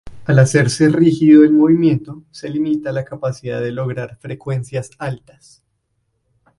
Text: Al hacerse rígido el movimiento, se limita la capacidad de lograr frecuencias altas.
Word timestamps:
Al 0.25 0.39
hacerse 0.39 0.89
rígido 0.89 1.43
el 1.43 1.53
movimiento, 1.53 2.23
se 2.31 2.49
limita 2.49 2.91
la 2.91 3.05
capacidad 3.05 3.61
de 3.61 3.69
lograr 3.71 4.17
frecuencias 4.17 4.89
altas. 4.97 5.63